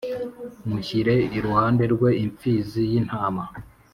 [0.69, 3.43] mushyire iruhande rwe impfizi y'intama.